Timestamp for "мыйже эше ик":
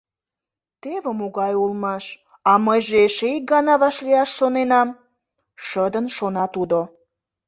2.65-3.43